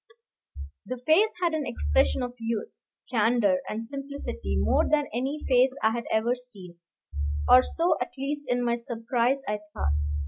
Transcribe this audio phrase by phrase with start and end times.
[0.83, 5.91] The face had an expression of youth, candor, and simplicity more than any face I
[5.91, 6.79] had ever seen,
[7.47, 9.91] or so, at least in my surprise, I thought.